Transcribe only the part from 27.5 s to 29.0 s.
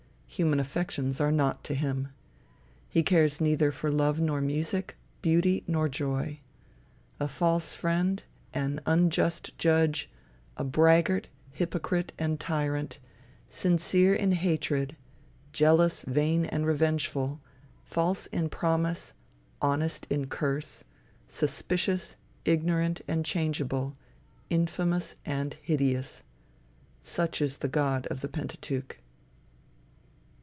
the God of the Pentateuch.